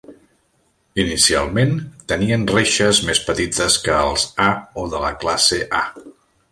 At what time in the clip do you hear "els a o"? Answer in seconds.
4.09-4.91